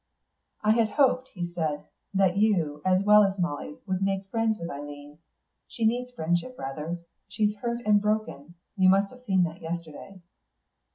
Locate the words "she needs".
5.67-6.11